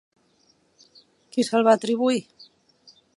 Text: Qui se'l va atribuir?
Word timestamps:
Qui 1.35 1.45
se'l 1.49 1.69
va 1.69 1.77
atribuir? 1.79 2.19